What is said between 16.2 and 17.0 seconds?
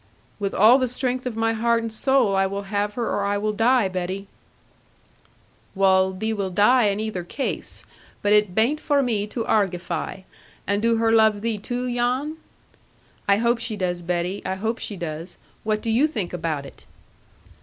about it?'